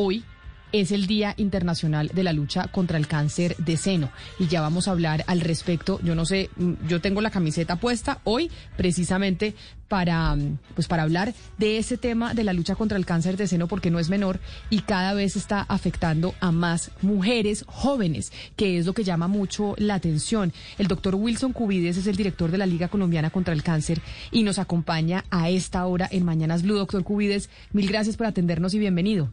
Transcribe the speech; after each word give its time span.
hoy 0.00 0.22
es 0.70 0.92
el 0.92 1.08
Día 1.08 1.34
Internacional 1.38 2.08
de 2.14 2.22
la 2.22 2.32
Lucha 2.32 2.68
contra 2.68 2.98
el 2.98 3.08
Cáncer 3.08 3.56
de 3.56 3.76
Seno. 3.76 4.10
Y 4.38 4.46
ya 4.46 4.60
vamos 4.60 4.86
a 4.86 4.92
hablar 4.92 5.24
al 5.26 5.40
respecto. 5.40 5.98
Yo 6.04 6.14
no 6.14 6.24
sé, 6.24 6.50
mm, 6.56 6.74
yo 6.86 7.00
tengo 7.00 7.20
la 7.20 7.30
camiseta 7.30 7.76
puesta 7.76 8.20
hoy 8.22 8.48
precisamente 8.76 9.54
para, 9.88 10.36
mm, 10.36 10.58
pues 10.74 10.86
para 10.86 11.02
hablar 11.02 11.34
de 11.56 11.78
ese 11.78 11.96
tema 11.96 12.32
de 12.32 12.44
la 12.44 12.52
lucha 12.52 12.76
contra 12.76 12.96
el 12.96 13.06
cáncer 13.06 13.36
de 13.36 13.48
seno 13.48 13.66
porque 13.66 13.90
no 13.90 13.98
es 13.98 14.08
menor 14.08 14.38
y 14.70 14.82
cada 14.82 15.14
vez 15.14 15.34
está 15.34 15.62
afectando 15.62 16.34
a 16.40 16.52
más 16.52 16.92
mujeres 17.00 17.64
jóvenes, 17.66 18.32
que 18.54 18.78
es 18.78 18.86
lo 18.86 18.92
que 18.92 19.02
llama 19.02 19.26
mucho 19.26 19.74
la 19.78 19.94
atención. 19.94 20.52
El 20.76 20.86
doctor 20.86 21.16
Wilson 21.16 21.54
Cubides 21.54 21.96
es 21.96 22.06
el 22.06 22.16
director 22.16 22.52
de 22.52 22.58
la 22.58 22.66
Liga 22.66 22.88
Colombiana 22.88 23.30
contra 23.30 23.54
el 23.54 23.64
Cáncer 23.64 24.00
y 24.30 24.44
nos 24.44 24.58
acompaña 24.60 25.24
a 25.30 25.48
esta 25.48 25.84
hora 25.86 26.06
en 26.10 26.24
Mañanas 26.24 26.62
Blue. 26.62 26.76
Doctor 26.76 27.02
Cubides, 27.02 27.48
mil 27.72 27.88
gracias 27.88 28.16
por 28.16 28.26
atendernos 28.26 28.74
y 28.74 28.78
bienvenido. 28.78 29.30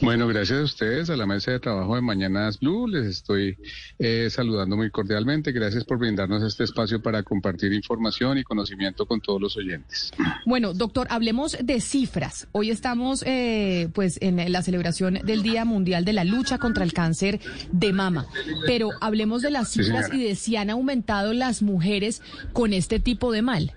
Bueno, 0.00 0.26
gracias 0.28 0.60
a 0.60 0.62
ustedes, 0.62 1.10
a 1.10 1.16
la 1.16 1.26
mesa 1.26 1.50
de 1.50 1.60
trabajo 1.60 1.94
de 1.94 2.00
Mañanas 2.00 2.60
Blue. 2.60 2.86
Les 2.86 3.06
estoy 3.06 3.58
eh, 3.98 4.28
saludando 4.30 4.76
muy 4.76 4.90
cordialmente. 4.90 5.52
Gracias 5.52 5.84
por 5.84 5.98
brindarnos 5.98 6.42
este 6.42 6.64
espacio 6.64 7.02
para 7.02 7.22
compartir 7.22 7.72
información 7.72 8.38
y 8.38 8.44
conocimiento 8.44 9.06
con 9.06 9.20
todos 9.20 9.40
los 9.40 9.56
oyentes. 9.56 10.12
Bueno, 10.46 10.72
doctor, 10.72 11.08
hablemos 11.10 11.56
de 11.62 11.80
cifras. 11.80 12.48
Hoy 12.52 12.70
estamos 12.70 13.22
eh, 13.26 13.88
pues 13.92 14.18
en 14.22 14.50
la 14.50 14.62
celebración 14.62 15.14
del 15.24 15.42
Día 15.42 15.64
Mundial 15.64 16.04
de 16.04 16.12
la 16.12 16.24
Lucha 16.24 16.58
contra 16.58 16.84
el 16.84 16.92
Cáncer 16.92 17.40
de 17.72 17.92
Mama. 17.92 18.26
Pero 18.66 18.90
hablemos 19.00 19.42
de 19.42 19.50
las 19.50 19.70
cifras 19.70 20.12
y 20.12 20.24
de 20.24 20.36
si 20.36 20.56
han 20.56 20.70
aumentado 20.70 21.34
las 21.34 21.62
mujeres 21.62 22.22
con 22.52 22.72
este 22.72 23.00
tipo 23.00 23.32
de 23.32 23.42
mal. 23.42 23.74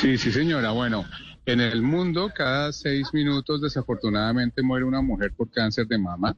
Sí, 0.00 0.18
sí, 0.18 0.32
señora. 0.32 0.70
Bueno, 0.72 1.04
en 1.46 1.60
el 1.60 1.80
mundo, 1.80 2.32
cada 2.34 2.72
seis 2.72 3.14
minutos, 3.14 3.60
desafortunadamente, 3.60 4.62
muere 4.62 4.84
una 4.84 5.00
mujer 5.00 5.32
por 5.32 5.48
cáncer 5.50 5.86
de 5.86 5.96
mama. 5.96 6.36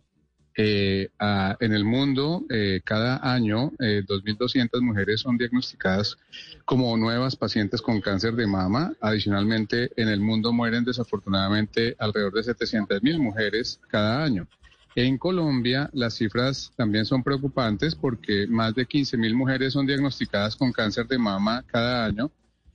Eh, 0.54 1.08
en 1.60 1.72
el 1.72 1.84
mundo, 1.84 2.44
eh, 2.50 2.80
cada 2.84 3.18
año, 3.22 3.70
2.200 3.78 4.68
eh, 4.76 4.80
mujeres 4.82 5.20
son 5.20 5.38
diagnosticadas 5.38 6.18
como 6.66 6.94
nuevas 6.96 7.36
pacientes 7.36 7.80
con 7.80 8.02
cáncer 8.02 8.34
de 8.34 8.46
mama. 8.46 8.92
Adicionalmente, 9.00 9.90
en 9.96 10.08
el 10.08 10.20
mundo 10.20 10.52
mueren 10.52 10.84
desafortunadamente 10.84 11.96
alrededor 11.98 12.34
de 12.34 12.42
700.000 12.42 13.18
mujeres 13.18 13.80
cada 13.88 14.22
año. 14.22 14.46
En 14.94 15.16
Colombia, 15.16 15.88
las 15.94 16.14
cifras 16.14 16.72
también 16.76 17.06
son 17.06 17.22
preocupantes 17.22 17.94
porque 17.94 18.46
más 18.48 18.74
de 18.74 18.86
15.000 18.86 19.34
mujeres 19.34 19.72
son 19.72 19.86
diagnosticadas 19.86 20.56
con 20.56 20.72
cáncer 20.72 21.06
de 21.06 21.18
mama 21.18 21.64
cada 21.66 22.04
año 22.04 22.30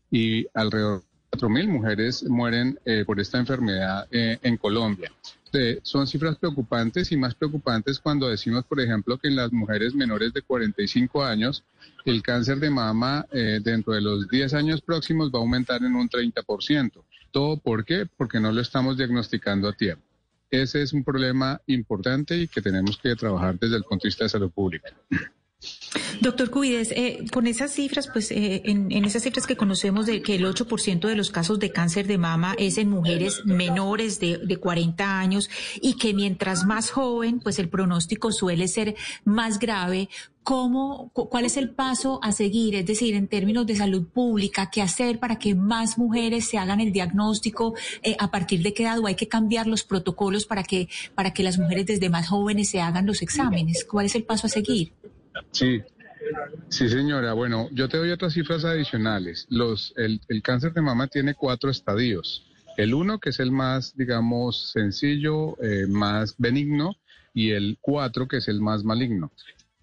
y 0.10 0.48
alrededor 0.54 1.04
4.000 1.34 1.68
mujeres 1.68 2.24
mueren 2.24 2.80
eh, 2.86 3.04
por 3.06 3.20
esta 3.20 3.40
enfermedad 3.40 4.08
eh, 4.12 4.38
en 4.44 4.58
Colombia. 4.58 5.12
Eh, 5.52 5.80
son 5.82 6.06
cifras 6.06 6.38
preocupantes 6.38 7.12
y 7.12 7.18
más 7.18 7.34
preocupantes 7.34 8.00
cuando 8.00 8.28
decimos, 8.28 8.66
por 8.66 8.80
ejemplo, 8.80 9.18
que 9.18 9.30
en 9.30 9.36
las 9.36 9.52
mujeres 9.52 9.96
menores 9.96 10.32
de 10.34 10.42
45 10.42 11.24
años 11.24 11.64
el 12.06 12.22
cáncer 12.22 12.60
de 12.60 12.70
mama 12.70 13.26
dentro 13.32 13.94
de 13.94 14.02
los 14.02 14.28
10 14.28 14.54
años 14.56 14.82
próximos 14.82 15.32
va 15.32 15.40
a 15.40 15.42
aumentar 15.42 15.84
en 15.84 15.96
un 15.96 16.10
30%. 16.10 16.92
¿Todo 17.32 17.58
por 17.58 17.86
qué? 17.86 18.06
Porque 18.18 18.40
no 18.40 18.52
lo 18.52 18.62
estamos 18.62 18.98
diagnosticando 18.98 19.70
a 19.70 19.74
tiempo. 19.74 20.04
Ese 20.52 20.82
es 20.82 20.92
un 20.92 21.04
problema 21.04 21.62
importante 21.68 22.36
y 22.38 22.48
que 22.48 22.62
tenemos 22.62 22.98
que 22.98 23.16
trabajar 23.16 23.58
desde 23.58 23.78
el 23.78 23.84
punto 23.84 24.04
de 24.04 24.10
vista 24.10 24.26
de 24.26 24.30
salud 24.30 24.52
pública. 24.52 24.90
Doctor 26.22 26.50
Cuides, 26.50 26.92
eh, 26.92 27.26
con 27.32 27.48
esas 27.48 27.72
cifras, 27.72 28.08
pues 28.12 28.32
eh, 28.32 28.62
en, 28.66 28.92
esas 29.06 29.24
cifras 29.24 29.46
que 29.46 29.56
conocemos 29.56 30.06
de 30.06 30.22
que 30.22 30.36
el 30.36 30.46
8% 30.46 31.08
de 31.08 31.16
los 31.16 31.32
casos 31.32 31.60
de 31.60 31.72
cáncer 31.72 32.08
de 32.08 32.18
mama 32.18 32.56
es 32.58 32.78
en 32.78 32.90
mujeres 32.90 33.46
menores 33.46 34.20
de, 34.20 34.40
de 34.40 34.58
40 34.58 35.20
años 35.20 35.50
y 35.82 35.98
que 35.98 36.14
mientras 36.14 36.66
más 36.66 36.90
joven, 36.92 37.40
pues 37.40 37.60
el 37.60 37.70
pronóstico 37.70 38.32
suele 38.32 38.68
ser 38.68 38.96
más 39.24 39.60
grave, 39.60 40.10
¿Cómo, 40.44 41.10
¿Cuál 41.14 41.46
es 41.46 41.56
el 41.56 41.70
paso 41.70 42.20
a 42.22 42.34
seguir? 42.34 42.76
Es 42.76 42.86
decir, 42.86 43.16
en 43.16 43.30
términos 43.30 43.66
de 43.66 43.78
salud 43.78 44.06
pública, 44.06 44.70
¿qué 44.70 44.82
hacer 44.82 45.18
para 45.18 45.40
que 45.40 45.56
más 45.56 45.98
mujeres 45.98 46.46
se 46.46 46.58
hagan 46.58 46.82
el 46.82 46.92
diagnóstico? 46.92 47.76
Eh, 48.02 48.18
¿A 48.20 48.30
partir 48.30 48.62
de 48.62 48.74
qué 48.74 48.84
edad 48.84 48.98
hay 49.06 49.16
que 49.16 49.30
cambiar 49.30 49.68
los 49.68 49.86
protocolos 49.86 50.46
para 50.46 50.64
que, 50.64 50.90
para 51.16 51.34
que 51.34 51.44
las 51.44 51.58
mujeres 51.58 51.86
desde 51.86 52.10
más 52.10 52.28
jóvenes 52.28 52.70
se 52.70 52.82
hagan 52.82 53.06
los 53.06 53.22
exámenes? 53.22 53.86
¿Cuál 53.86 54.08
es 54.08 54.16
el 54.16 54.26
paso 54.26 54.48
a 54.48 54.50
seguir? 54.50 54.92
Sí, 55.52 55.82
sí 56.70 56.90
señora. 56.90 57.34
Bueno, 57.34 57.70
yo 57.72 57.90
te 57.90 57.98
doy 57.98 58.12
otras 58.12 58.34
cifras 58.34 58.66
adicionales. 58.66 59.46
Los, 59.50 59.94
el, 59.98 60.20
cáncer 60.42 60.74
de 60.74 60.82
mama 60.82 61.08
tiene 61.08 61.36
cuatro 61.36 61.70
estadios. 61.70 62.46
El 62.78 62.94
uno, 62.94 63.20
que 63.20 63.30
es 63.30 63.40
el 63.40 63.52
más, 63.52 63.96
digamos, 63.96 64.72
sencillo, 64.72 65.62
eh, 65.62 65.86
más 65.88 66.36
benigno, 66.38 66.96
y 67.34 67.52
el 67.52 67.78
cuatro, 67.82 68.28
que 68.28 68.38
es 68.38 68.48
el 68.48 68.62
más 68.62 68.84
maligno. 68.84 69.32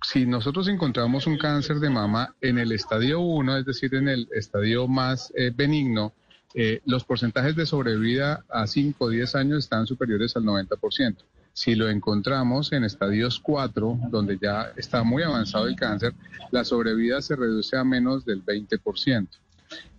Si 0.03 0.25
nosotros 0.25 0.66
encontramos 0.69 1.27
un 1.27 1.37
cáncer 1.37 1.78
de 1.78 1.91
mama 1.91 2.34
en 2.41 2.59
el 2.59 2.72
estadio 2.72 3.21
1, 3.21 3.59
es 3.59 3.66
decir, 3.66 3.94
en 3.94 4.09
el 4.09 4.28
estadio 4.33 4.89
más 4.89 5.33
eh, 5.37 5.53
benigno, 5.55 6.15
eh, 6.55 6.81
los 6.84 7.05
porcentajes 7.05 7.55
de 7.55 7.66
sobrevida 7.66 8.44
a 8.49 8.66
5 8.66 9.05
o 9.05 9.09
10 9.09 9.34
años 9.37 9.65
están 9.65 9.87
superiores 9.87 10.34
al 10.37 10.44
90%. 10.44 11.16
Si 11.53 11.75
lo 11.75 11.91
encontramos 11.91 12.72
en 12.72 12.84
estadios 12.84 13.41
4, 13.41 13.99
donde 14.11 14.38
ya 14.41 14.72
está 14.77 15.03
muy 15.03 15.22
avanzado 15.22 15.66
el 15.66 15.77
cáncer, 15.77 16.15
la 16.50 16.65
sobrevida 16.65 17.21
se 17.22 17.37
reduce 17.37 17.77
a 17.77 17.84
menos 17.84 18.25
del 18.25 18.44
20%. 18.44 19.28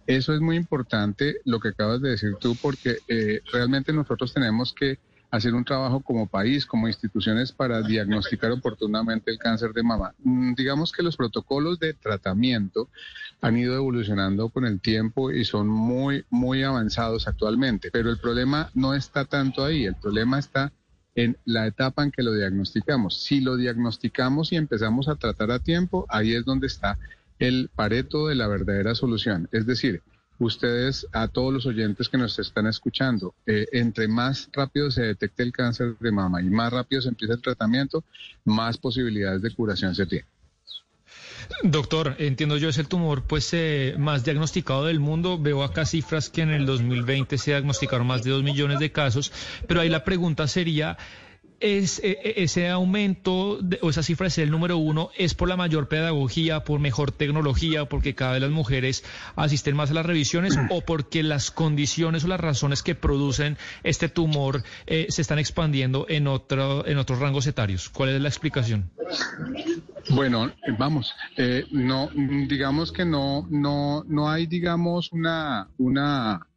Eso 0.07 0.34
es 0.34 0.41
muy 0.41 0.56
importante 0.56 1.38
lo 1.45 1.59
que 1.59 1.69
acabas 1.69 2.01
de 2.01 2.09
decir 2.09 2.35
tú, 2.40 2.56
porque 2.61 2.97
eh, 3.07 3.41
realmente 3.51 3.94
nosotros 3.94 4.34
tenemos 4.34 4.73
que 4.73 5.00
hacer 5.31 5.53
un 5.53 5.63
trabajo 5.63 6.01
como 6.01 6.28
país, 6.28 6.66
como 6.66 6.88
instituciones 6.88 7.53
para 7.53 7.81
diagnosticar 7.81 8.51
oportunamente 8.51 9.31
el 9.31 9.38
cáncer 9.38 9.72
de 9.72 9.81
mama. 9.81 10.13
Mm, 10.23 10.53
digamos 10.56 10.91
que 10.91 11.03
los 11.03 11.16
protocolos 11.16 11.79
de 11.79 11.94
tratamiento 11.94 12.90
han 13.40 13.57
ido 13.57 13.75
evolucionando 13.75 14.50
con 14.50 14.66
el 14.66 14.81
tiempo 14.81 15.31
y 15.31 15.45
son 15.45 15.67
muy, 15.67 16.25
muy 16.29 16.63
avanzados 16.63 17.28
actualmente, 17.28 17.90
pero 17.91 18.09
el 18.09 18.19
problema 18.19 18.69
no 18.73 18.94
está 18.94 19.25
tanto 19.25 19.63
ahí, 19.63 19.85
el 19.85 19.95
problema 19.95 20.38
está 20.38 20.73
en 21.16 21.38
la 21.45 21.67
etapa 21.67 22.03
en 22.03 22.11
que 22.11 22.23
lo 22.23 22.33
diagnosticamos. 22.33 23.22
Si 23.23 23.41
lo 23.41 23.57
diagnosticamos 23.57 24.51
y 24.51 24.55
empezamos 24.55 25.07
a 25.07 25.16
tratar 25.16 25.51
a 25.51 25.59
tiempo, 25.59 26.05
ahí 26.09 26.33
es 26.33 26.45
donde 26.45 26.67
está 26.67 26.97
el 27.39 27.69
pareto 27.75 28.27
de 28.27 28.35
la 28.35 28.47
verdadera 28.47 28.95
solución. 28.95 29.49
Es 29.51 29.66
decir, 29.66 30.01
ustedes, 30.39 31.07
a 31.11 31.27
todos 31.27 31.53
los 31.53 31.66
oyentes 31.66 32.09
que 32.09 32.17
nos 32.17 32.38
están 32.39 32.67
escuchando, 32.67 33.33
eh, 33.45 33.67
entre 33.72 34.07
más 34.07 34.49
rápido 34.53 34.91
se 34.91 35.03
detecte 35.03 35.44
el 35.44 35.51
cáncer 35.51 35.97
de 35.99 36.11
mama 36.11 36.41
y 36.41 36.49
más 36.49 36.72
rápido 36.72 37.01
se 37.01 37.09
empieza 37.09 37.33
el 37.33 37.41
tratamiento, 37.41 38.03
más 38.45 38.78
posibilidades 38.78 39.41
de 39.41 39.53
curación 39.53 39.93
se 39.95 40.05
tienen. 40.05 40.28
Doctor, 41.63 42.16
entiendo 42.19 42.57
yo 42.57 42.69
es 42.69 42.78
el 42.78 42.88
tumor 42.88 43.24
pues 43.24 43.53
eh, 43.53 43.96
más 43.97 44.24
diagnosticado 44.24 44.85
del 44.85 45.00
mundo. 45.00 45.38
Veo 45.38 45.63
acá 45.63 45.85
cifras 45.85 46.29
que 46.29 46.41
en 46.41 46.50
el 46.50 46.66
2020 46.66 47.38
se 47.38 47.52
diagnosticaron 47.52 48.07
más 48.07 48.24
de 48.24 48.31
dos 48.31 48.44
millones 48.44 48.79
de 48.79 48.91
casos, 48.91 49.31
pero 49.68 49.81
ahí 49.81 49.90
la 49.90 50.03
pregunta 50.03 50.47
sería, 50.47 50.97
es, 51.61 51.99
e, 52.03 52.19
e, 52.23 52.44
ese 52.44 52.69
aumento 52.69 53.59
o 53.81 53.89
esa 53.89 54.03
cifra 54.03 54.25
de 54.25 54.31
ser 54.31 54.44
el 54.45 54.51
número 54.51 54.77
uno 54.77 55.09
es 55.17 55.33
por 55.33 55.47
la 55.47 55.55
mayor 55.55 55.88
pedagogía, 55.88 56.63
por 56.63 56.79
mejor 56.79 57.11
tecnología, 57.11 57.85
porque 57.85 58.16
cada 58.16 58.33
vez 58.33 58.41
las 58.41 58.51
mujeres 58.51 59.03
asisten 59.35 59.75
más 59.75 59.91
a 59.91 59.94
las 59.94 60.05
revisiones 60.05 60.57
o 60.69 60.81
porque 60.81 61.23
las 61.23 61.51
condiciones 61.51 62.25
o 62.25 62.27
las 62.27 62.39
razones 62.39 62.83
que 62.83 62.95
producen 62.95 63.57
este 63.83 64.09
tumor 64.09 64.63
eh, 64.88 65.07
se 65.09 65.22
están 65.22 65.39
expandiendo 65.39 66.05
en, 66.09 66.27
otro, 66.27 66.85
en 66.85 66.97
otros 66.97 67.19
rangos 67.19 67.47
etarios. 67.47 67.89
¿Cuál 67.89 68.09
es 68.09 68.22
la 68.22 68.28
explicación? 68.28 68.89
Bueno, 70.09 70.51
vamos, 70.79 71.13
eh, 71.38 71.66
no, 71.72 72.09
digamos 72.47 72.91
que 72.91 73.05
no, 73.05 73.47
no, 73.49 74.03
no 74.07 74.29
hay, 74.29 74.47
digamos, 74.47 75.11
una, 75.11 75.69
una 75.78 76.47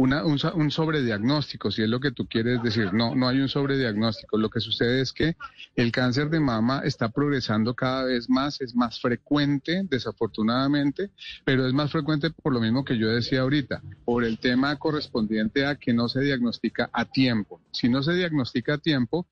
una, 0.00 0.24
un, 0.24 0.38
un, 0.54 0.70
sobrediagnóstico, 0.70 1.70
si 1.70 1.82
es 1.82 1.88
lo 1.88 2.00
que 2.00 2.10
tú 2.10 2.26
quieres 2.26 2.62
decir. 2.62 2.90
No, 2.94 3.14
no 3.14 3.28
hay 3.28 3.38
un 3.38 3.50
sobrediagnóstico. 3.50 4.38
Lo 4.38 4.48
que 4.48 4.60
sucede 4.60 5.02
es 5.02 5.12
que 5.12 5.36
el 5.76 5.92
cáncer 5.92 6.30
de 6.30 6.40
mama 6.40 6.80
está 6.84 7.10
progresando 7.10 7.74
cada 7.74 8.04
vez 8.04 8.30
más, 8.30 8.62
es 8.62 8.74
más 8.74 8.98
frecuente, 8.98 9.82
desafortunadamente, 9.90 11.10
pero 11.44 11.66
es 11.66 11.74
más 11.74 11.92
frecuente 11.92 12.30
por 12.30 12.54
lo 12.54 12.60
mismo 12.60 12.82
que 12.82 12.96
yo 12.96 13.10
decía 13.10 13.42
ahorita, 13.42 13.82
por 14.06 14.24
el 14.24 14.38
tema 14.38 14.74
correspondiente 14.78 15.66
a 15.66 15.76
que 15.76 15.92
no 15.92 16.08
se 16.08 16.20
diagnostica 16.20 16.88
a 16.94 17.04
tiempo. 17.04 17.60
Si 17.70 17.90
no 17.90 18.02
se 18.02 18.14
diagnostica 18.14 18.74
a 18.74 18.78
tiempo, 18.78 19.26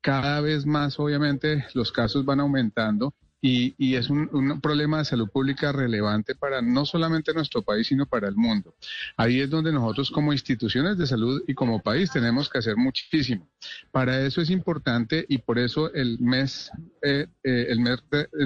cada 0.00 0.40
vez 0.40 0.66
más, 0.66 1.00
obviamente, 1.00 1.66
los 1.74 1.90
casos 1.90 2.24
van 2.24 2.38
aumentando 2.38 3.12
y, 3.44 3.96
es 3.96 4.08
un, 4.08 4.60
problema 4.60 4.98
de 4.98 5.04
salud 5.04 5.28
pública 5.28 5.72
relevante 5.72 6.36
para 6.36 6.62
no 6.62 6.86
solamente 6.86 7.34
nuestro 7.34 7.62
país, 7.62 7.88
sino 7.88 8.06
para 8.06 8.28
el 8.28 8.36
mundo. 8.36 8.74
Ahí 9.16 9.40
es 9.40 9.50
donde 9.50 9.72
nosotros 9.72 10.10
como 10.12 10.32
instituciones 10.32 10.96
de 10.96 11.06
salud 11.06 11.42
y 11.48 11.54
como 11.54 11.82
país 11.82 12.10
tenemos 12.12 12.48
que 12.48 12.58
hacer 12.58 12.76
muchísimo. 12.76 13.48
Para 13.90 14.20
eso 14.20 14.40
es 14.40 14.50
importante 14.50 15.26
y 15.28 15.38
por 15.38 15.58
eso 15.58 15.92
el 15.92 16.20
mes, 16.20 16.70
eh, 17.02 17.26
eh, 17.42 17.66
el 17.68 17.80
mes 17.80 17.98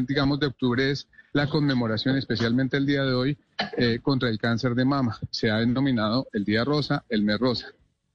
digamos, 0.08 0.40
de 0.40 0.46
octubre 0.46 0.90
es 0.90 1.06
la 1.34 1.46
conmemoración, 1.46 2.16
especialmente 2.16 2.78
el 2.78 2.86
día 2.86 3.04
de 3.04 3.12
hoy, 3.12 3.38
eh, 3.76 3.98
contra 4.02 4.30
el 4.30 4.38
cáncer 4.38 4.74
de 4.74 4.86
mama. 4.86 5.18
Se 5.30 5.50
ha 5.50 5.58
denominado 5.58 6.26
el 6.32 6.44
Día 6.46 6.64
Rosa, 6.64 7.04
el 7.10 7.22
mes 7.22 7.38
rosa. 7.38 7.66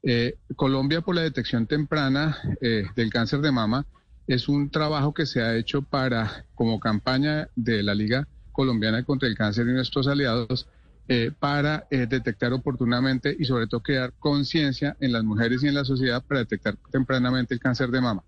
Eh, 0.04 0.38
Colombia 0.56 1.02
por 1.02 1.14
la 1.14 1.22
detección 1.22 1.68
temprana 1.68 2.36
eh, 2.60 2.86
del 2.96 3.12
cáncer 3.12 3.42
de 3.42 3.52
mama 3.52 3.86
es 4.28 4.48
un 4.48 4.70
trabajo 4.70 5.14
que 5.14 5.26
se 5.26 5.42
ha 5.42 5.56
hecho 5.56 5.82
para, 5.82 6.46
como 6.56 6.80
campaña 6.80 7.50
de 7.56 7.84
la 7.84 7.96
Liga 7.96 8.28
Colombiana 8.52 9.04
contra 9.04 9.28
el 9.28 9.36
Cáncer 9.36 9.68
y 9.68 9.74
nuestros 9.74 10.08
aliados, 10.08 10.68
eh, 11.08 11.32
para 11.38 11.88
detectar 11.90 12.54
oportunamente 12.54 13.36
y 13.38 13.44
sobre 13.44 13.68
todo 13.68 13.82
crear 13.82 14.14
conciencia 14.20 14.96
en 15.02 15.12
las 15.12 15.24
mujeres 15.24 15.64
y 15.64 15.68
en 15.68 15.74
la 15.74 15.84
sociedad 15.84 16.24
para 16.24 16.42
detectar 16.42 16.78
tempranamente 16.92 17.54
el 17.54 17.60
cáncer 17.60 17.90
de 17.90 18.00
mama. 18.00 18.24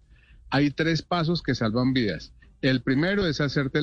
Hay 0.49 0.71
tres 0.71 1.01
pasos 1.01 1.41
que 1.41 1.55
salvan 1.55 1.93
vidas. 1.93 2.33
El 2.61 2.81
primero 2.81 3.25
es 3.25 3.39
hacerse 3.39 3.81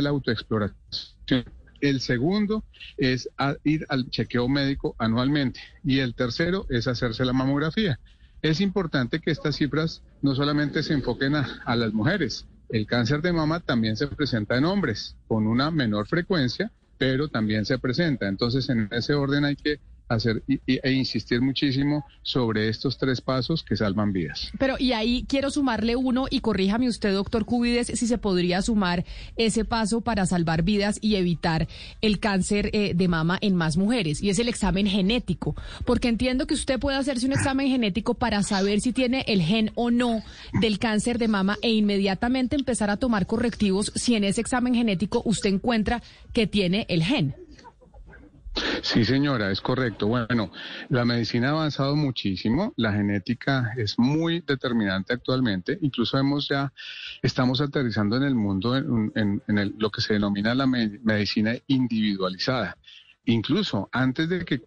la 0.00 0.10
autoexploración 0.10 1.44
el 1.80 2.00
segundo 2.00 2.64
es 2.96 3.28
ir 3.64 3.86
al 3.88 4.08
chequeo 4.10 4.48
médico 4.48 4.94
anualmente. 4.98 5.60
Y 5.84 6.00
el 6.00 6.14
tercero 6.14 6.66
es 6.68 6.86
hacerse 6.86 7.24
la 7.24 7.32
mamografía. 7.32 7.98
Es 8.42 8.60
importante 8.60 9.20
que 9.20 9.30
estas 9.30 9.56
cifras 9.56 10.02
no 10.22 10.34
solamente 10.34 10.82
se 10.82 10.94
enfoquen 10.94 11.34
a, 11.34 11.76
las 11.76 11.92
mujeres. 11.92 12.46
El 12.70 12.86
cáncer 12.86 13.20
de 13.20 13.32
mama 13.32 13.60
también 13.60 13.96
se 13.96 14.06
presenta 14.06 14.56
en 14.56 14.64
hombres 14.64 15.16
con 15.28 15.46
una 15.46 15.70
menor 15.70 16.06
frecuencia, 16.06 16.72
pero 16.96 17.28
también 17.28 17.66
se 17.66 17.78
presenta. 17.78 18.28
Entonces, 18.28 18.68
en 18.70 18.88
ese 18.92 19.14
orden 19.14 19.44
hay 19.44 19.56
que 19.56 19.80
hacer 20.10 20.42
e 20.66 20.92
insistir 20.92 21.40
muchísimo 21.40 22.04
sobre 22.22 22.68
estos 22.68 22.98
tres 22.98 23.20
pasos 23.20 23.62
que 23.62 23.76
salvan 23.76 24.12
vidas. 24.12 24.50
Pero 24.58 24.74
y 24.78 24.92
ahí 24.92 25.24
quiero 25.28 25.50
sumarle 25.50 25.94
uno 25.94 26.26
y 26.28 26.40
corríjame 26.40 26.88
usted, 26.88 27.12
doctor 27.12 27.44
Cubides, 27.44 27.86
si 27.86 28.06
se 28.06 28.18
podría 28.18 28.60
sumar 28.60 29.04
ese 29.36 29.64
paso 29.64 30.00
para 30.00 30.26
salvar 30.26 30.62
vidas 30.62 30.98
y 31.00 31.14
evitar 31.14 31.68
el 32.00 32.18
cáncer 32.18 32.70
eh, 32.72 32.92
de 32.94 33.08
mama 33.08 33.38
en 33.40 33.54
más 33.54 33.76
mujeres 33.76 34.20
y 34.20 34.30
es 34.30 34.38
el 34.40 34.48
examen 34.48 34.86
genético, 34.86 35.54
porque 35.86 36.08
entiendo 36.08 36.46
que 36.46 36.54
usted 36.54 36.80
puede 36.80 36.96
hacerse 36.96 37.26
un 37.26 37.32
examen 37.32 37.68
genético 37.68 38.14
para 38.14 38.42
saber 38.42 38.80
si 38.80 38.92
tiene 38.92 39.24
el 39.28 39.40
gen 39.42 39.70
o 39.76 39.92
no 39.92 40.22
del 40.60 40.80
cáncer 40.80 41.18
de 41.18 41.28
mama 41.28 41.56
e 41.62 41.70
inmediatamente 41.70 42.56
empezar 42.56 42.90
a 42.90 42.96
tomar 42.96 43.26
correctivos 43.26 43.92
si 43.94 44.16
en 44.16 44.24
ese 44.24 44.40
examen 44.40 44.74
genético 44.74 45.22
usted 45.24 45.50
encuentra 45.50 46.02
que 46.32 46.48
tiene 46.48 46.86
el 46.88 47.04
gen. 47.04 47.34
Sí, 48.82 49.04
señora, 49.04 49.50
es 49.50 49.60
correcto. 49.60 50.08
Bueno, 50.08 50.50
la 50.88 51.04
medicina 51.04 51.48
ha 51.48 51.50
avanzado 51.52 51.94
muchísimo, 51.96 52.72
la 52.76 52.92
genética 52.92 53.72
es 53.76 53.98
muy 53.98 54.40
determinante 54.40 55.12
actualmente, 55.12 55.78
incluso 55.80 56.18
hemos 56.18 56.48
ya, 56.48 56.72
estamos 57.22 57.60
aterrizando 57.60 58.16
en 58.16 58.24
el 58.24 58.34
mundo 58.34 58.76
en, 58.76 59.42
lo 59.78 59.90
que 59.90 60.00
se 60.00 60.14
denomina 60.14 60.54
la 60.54 60.66
medicina 60.66 61.54
individualizada. 61.68 62.76
Incluso 63.24 63.88
antes 63.92 64.28
de 64.28 64.44
que 64.44 64.62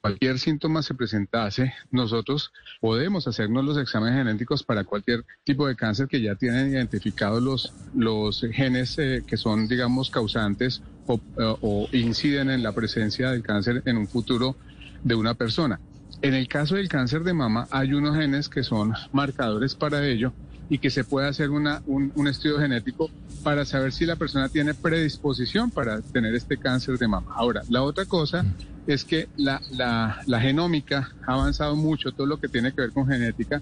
cualquier 0.00 0.38
síntoma 0.38 0.82
se 0.82 0.94
presentase, 0.94 1.72
nosotros 1.90 2.52
podemos 2.80 3.26
hacernos 3.26 3.64
los 3.64 3.78
exámenes 3.78 4.18
genéticos 4.18 4.62
para 4.62 4.84
cualquier 4.84 5.24
tipo 5.44 5.66
de 5.66 5.76
cáncer 5.76 6.06
que 6.08 6.20
ya 6.20 6.34
tienen 6.34 6.70
identificados 6.70 7.42
los, 7.42 7.72
los 7.94 8.46
genes 8.52 8.98
eh, 8.98 9.24
que 9.26 9.36
son, 9.36 9.68
digamos, 9.68 10.10
causantes 10.10 10.82
o, 11.06 11.20
o 11.36 11.88
inciden 11.92 12.50
en 12.50 12.62
la 12.62 12.72
presencia 12.72 13.30
del 13.30 13.42
cáncer 13.42 13.82
en 13.84 13.96
un 13.96 14.06
futuro 14.06 14.56
de 15.02 15.14
una 15.14 15.34
persona. 15.34 15.80
En 16.22 16.34
el 16.34 16.48
caso 16.48 16.76
del 16.76 16.88
cáncer 16.88 17.22
de 17.24 17.34
mama 17.34 17.68
hay 17.70 17.92
unos 17.92 18.16
genes 18.16 18.48
que 18.48 18.62
son 18.62 18.94
marcadores 19.12 19.74
para 19.74 20.06
ello 20.06 20.32
y 20.68 20.78
que 20.78 20.90
se 20.90 21.04
puede 21.04 21.28
hacer 21.28 21.50
una, 21.50 21.82
un, 21.86 22.12
un, 22.16 22.28
estudio 22.28 22.58
genético 22.58 23.10
para 23.42 23.64
saber 23.64 23.92
si 23.92 24.04
la 24.04 24.16
persona 24.16 24.48
tiene 24.48 24.74
predisposición 24.74 25.70
para 25.70 26.00
tener 26.00 26.34
este 26.34 26.56
cáncer 26.56 26.98
de 26.98 27.06
mama. 27.06 27.32
Ahora, 27.36 27.62
la 27.68 27.82
otra 27.82 28.04
cosa 28.04 28.44
es 28.86 29.04
que 29.04 29.28
la, 29.36 29.60
la, 29.70 30.22
la 30.26 30.40
genómica 30.40 31.10
ha 31.26 31.34
avanzado 31.34 31.76
mucho, 31.76 32.12
todo 32.12 32.26
lo 32.26 32.38
que 32.38 32.48
tiene 32.48 32.72
que 32.72 32.80
ver 32.82 32.90
con 32.90 33.06
genética, 33.06 33.60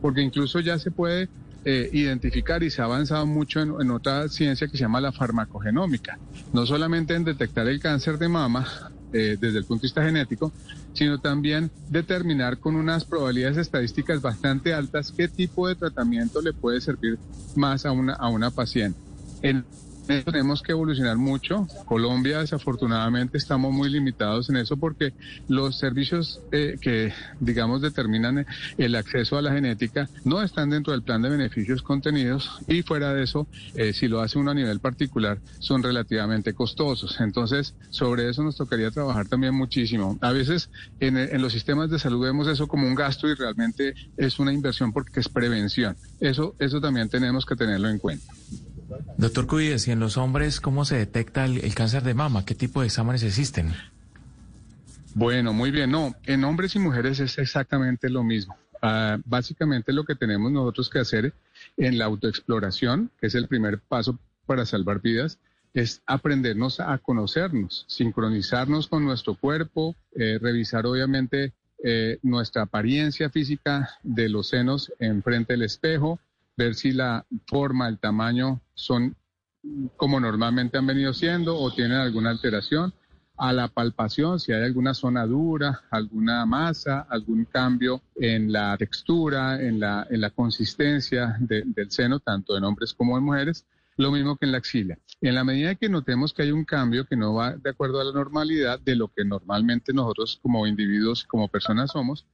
porque 0.00 0.20
incluso 0.20 0.60
ya 0.60 0.78
se 0.78 0.90
puede 0.90 1.28
eh, 1.64 1.88
identificar 1.92 2.62
y 2.62 2.70
se 2.70 2.82
ha 2.82 2.84
avanzado 2.84 3.26
mucho 3.26 3.60
en, 3.60 3.74
en, 3.80 3.90
otra 3.90 4.28
ciencia 4.28 4.68
que 4.68 4.76
se 4.76 4.82
llama 4.82 5.00
la 5.00 5.12
farmacogenómica. 5.12 6.18
No 6.52 6.66
solamente 6.66 7.14
en 7.14 7.24
detectar 7.24 7.66
el 7.66 7.80
cáncer 7.80 8.18
de 8.18 8.28
mama 8.28 8.92
eh, 9.12 9.36
desde 9.40 9.58
el 9.58 9.64
punto 9.64 9.82
de 9.82 9.86
vista 9.86 10.04
genético, 10.04 10.52
sino 10.92 11.18
también 11.18 11.70
determinar 11.88 12.58
con 12.58 12.76
unas 12.76 13.04
probabilidades 13.04 13.58
estadísticas 13.58 14.20
bastante 14.20 14.72
altas 14.72 15.12
qué 15.16 15.28
tipo 15.28 15.68
de 15.68 15.74
tratamiento 15.74 16.40
le 16.40 16.52
puede 16.52 16.80
servir 16.80 17.18
más 17.54 17.86
a 17.86 17.92
una, 17.92 18.14
a 18.14 18.28
una 18.28 18.50
paciente. 18.50 18.98
En, 19.42 19.64
tenemos 20.06 20.62
que 20.62 20.72
evolucionar 20.72 21.16
mucho. 21.16 21.66
Colombia, 21.86 22.40
desafortunadamente, 22.40 23.38
estamos 23.38 23.72
muy 23.72 23.88
limitados 23.90 24.50
en 24.50 24.56
eso 24.56 24.76
porque 24.76 25.14
los 25.48 25.76
servicios 25.78 26.40
eh, 26.52 26.76
que, 26.80 27.12
digamos, 27.40 27.80
determinan 27.80 28.46
el 28.76 28.94
acceso 28.94 29.38
a 29.38 29.42
la 29.42 29.52
genética 29.52 30.08
no 30.24 30.42
están 30.42 30.70
dentro 30.70 30.92
del 30.92 31.02
plan 31.02 31.22
de 31.22 31.30
beneficios 31.30 31.82
contenidos 31.82 32.50
y 32.66 32.82
fuera 32.82 33.12
de 33.14 33.24
eso, 33.24 33.46
eh, 33.74 33.92
si 33.92 34.08
lo 34.08 34.20
hace 34.20 34.38
uno 34.38 34.50
a 34.50 34.54
nivel 34.54 34.80
particular, 34.80 35.40
son 35.58 35.82
relativamente 35.82 36.52
costosos. 36.54 37.20
Entonces, 37.20 37.74
sobre 37.90 38.28
eso 38.28 38.42
nos 38.42 38.56
tocaría 38.56 38.90
trabajar 38.90 39.26
también 39.28 39.54
muchísimo. 39.54 40.18
A 40.20 40.32
veces 40.32 40.70
en, 41.00 41.16
en 41.16 41.40
los 41.40 41.52
sistemas 41.52 41.90
de 41.90 41.98
salud 41.98 42.24
vemos 42.24 42.48
eso 42.48 42.66
como 42.66 42.86
un 42.86 42.94
gasto 42.94 43.28
y 43.28 43.34
realmente 43.34 43.94
es 44.16 44.38
una 44.38 44.52
inversión 44.52 44.92
porque 44.92 45.20
es 45.20 45.28
prevención. 45.28 45.96
Eso, 46.20 46.54
eso 46.58 46.80
también 46.80 47.08
tenemos 47.08 47.44
que 47.46 47.56
tenerlo 47.56 47.88
en 47.88 47.98
cuenta. 47.98 48.32
Doctor 49.16 49.46
Cuides, 49.46 49.88
¿y 49.88 49.92
en 49.92 50.00
los 50.00 50.16
hombres 50.16 50.60
cómo 50.60 50.84
se 50.84 50.96
detecta 50.96 51.44
el, 51.44 51.74
cáncer 51.74 52.02
de 52.02 52.14
mama? 52.14 52.44
¿Qué 52.44 52.54
tipo 52.54 52.80
de 52.80 52.86
exámenes 52.86 53.22
existen? 53.22 53.72
Bueno, 55.14 55.52
muy 55.52 55.70
bien. 55.70 55.90
No, 55.90 56.14
en 56.24 56.44
hombres 56.44 56.74
y 56.74 56.78
mujeres 56.78 57.20
es 57.20 57.38
exactamente 57.38 58.10
lo 58.10 58.24
mismo. 58.24 58.56
Uh, 58.82 59.20
básicamente 59.24 59.92
lo 59.92 60.04
que 60.04 60.14
tenemos 60.14 60.52
nosotros 60.52 60.90
que 60.90 60.98
hacer 60.98 61.32
en 61.76 61.98
la 61.98 62.04
autoexploración, 62.04 63.10
que 63.18 63.28
es 63.28 63.34
el 63.34 63.48
primer 63.48 63.78
paso 63.78 64.18
para 64.46 64.66
salvar 64.66 65.00
vidas, 65.00 65.38
es 65.72 66.02
aprendernos 66.06 66.80
a 66.80 66.96
conocernos, 66.98 67.84
sincronizarnos 67.88 68.86
con 68.86 69.04
nuestro 69.04 69.34
cuerpo, 69.34 69.96
eh, 70.14 70.38
revisar 70.40 70.86
obviamente 70.86 71.52
eh, 71.82 72.18
nuestra 72.22 72.62
apariencia 72.62 73.28
física 73.28 73.90
de 74.02 74.28
los 74.28 74.48
senos 74.48 74.92
enfrente 75.00 75.54
del 75.54 75.62
espejo, 75.62 76.20
ver 76.56 76.74
si 76.74 76.92
la 76.92 77.26
forma, 77.46 77.88
el 77.88 77.98
tamaño 77.98 78.60
son 78.74 79.16
como 79.96 80.20
normalmente 80.20 80.78
han 80.78 80.86
venido 80.86 81.12
siendo 81.12 81.58
o 81.58 81.72
tienen 81.72 81.98
alguna 81.98 82.30
alteración. 82.30 82.92
A 83.36 83.52
la 83.52 83.66
palpación, 83.66 84.38
si 84.38 84.52
hay 84.52 84.62
alguna 84.62 84.94
zona 84.94 85.26
dura, 85.26 85.82
alguna 85.90 86.46
masa, 86.46 87.00
algún 87.10 87.46
cambio 87.46 88.00
en 88.14 88.52
la 88.52 88.76
textura, 88.76 89.60
en 89.60 89.80
la, 89.80 90.06
en 90.08 90.20
la 90.20 90.30
consistencia 90.30 91.36
del 91.40 91.90
seno, 91.90 92.20
tanto 92.20 92.56
en 92.56 92.62
hombres 92.62 92.94
como 92.94 93.18
en 93.18 93.24
mujeres. 93.24 93.66
Lo 93.96 94.12
mismo 94.12 94.36
que 94.36 94.46
en 94.46 94.52
la 94.52 94.58
axila. 94.58 94.98
En 95.20 95.34
la 95.34 95.42
medida 95.42 95.74
que 95.74 95.88
notemos 95.88 96.32
que 96.32 96.42
hay 96.42 96.52
un 96.52 96.64
cambio 96.64 97.06
que 97.06 97.16
no 97.16 97.34
va 97.34 97.56
de 97.56 97.70
acuerdo 97.70 98.00
a 98.00 98.04
la 98.04 98.12
normalidad 98.12 98.78
de 98.78 98.94
lo 98.94 99.08
que 99.08 99.24
normalmente 99.24 99.92
nosotros 99.92 100.38
como 100.40 100.66
individuos, 100.66 101.24
como 101.24 101.48
personas 101.48 101.90
somos, 101.92 102.26